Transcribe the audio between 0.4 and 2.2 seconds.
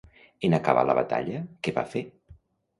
En acabar la batalla, què va fer?